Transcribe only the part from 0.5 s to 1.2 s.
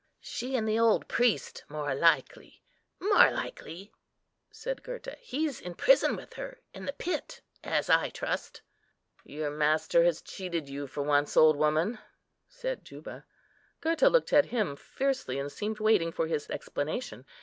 and the old